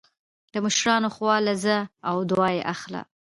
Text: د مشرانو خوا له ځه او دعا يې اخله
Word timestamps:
د 0.53 0.55
مشرانو 0.65 1.09
خوا 1.15 1.35
له 1.47 1.53
ځه 1.63 1.77
او 2.09 2.15
دعا 2.29 2.49
يې 2.57 2.61
اخله 2.73 3.01